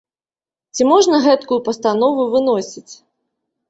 [0.75, 2.89] Ці можна гэткую пастанову выносіць?